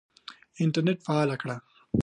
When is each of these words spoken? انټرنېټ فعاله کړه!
انټرنېټ 0.63 0.97
فعاله 1.05 1.35
کړه! 1.41 1.55